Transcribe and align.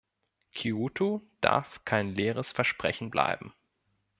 Kyoto 0.55 1.21
darf 1.41 1.85
kein 1.85 2.15
leeres 2.15 2.51
Versprechen 2.53 3.11
bleiben. 3.11 3.53